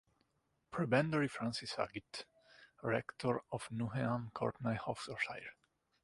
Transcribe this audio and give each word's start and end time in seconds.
Prebendary 0.71 1.27
Francis 1.27 1.75
Haggit, 1.75 2.23
rector 2.81 3.43
of 3.51 3.69
Nuneham 3.69 4.31
Courtenay 4.33 4.75
Oxfordshire. 4.87 5.53